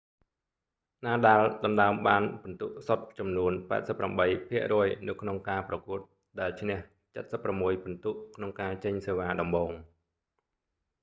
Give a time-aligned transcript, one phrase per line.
[1.05, 5.99] nadal ដណ្តើមបានពិន្ទុសុទ្ធចំនួន 88% នៅក្នុងការប្រកួត
[6.39, 6.79] ដែលឈ្នះ
[7.29, 9.71] 76 ពិន្ទុ ក្នុងការចេញសេវាដំបូង